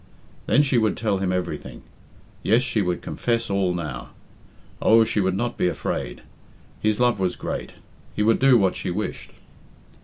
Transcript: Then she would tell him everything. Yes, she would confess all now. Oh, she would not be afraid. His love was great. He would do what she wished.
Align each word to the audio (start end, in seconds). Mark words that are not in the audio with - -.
Then 0.47 0.63
she 0.63 0.79
would 0.79 0.97
tell 0.97 1.19
him 1.19 1.31
everything. 1.31 1.83
Yes, 2.41 2.63
she 2.63 2.81
would 2.81 3.03
confess 3.03 3.51
all 3.51 3.71
now. 3.71 4.09
Oh, 4.81 5.03
she 5.03 5.21
would 5.21 5.35
not 5.37 5.59
be 5.59 5.67
afraid. 5.67 6.23
His 6.81 6.99
love 6.99 7.19
was 7.19 7.35
great. 7.35 7.73
He 8.15 8.23
would 8.23 8.39
do 8.39 8.57
what 8.57 8.75
she 8.75 8.89
wished. 8.89 9.29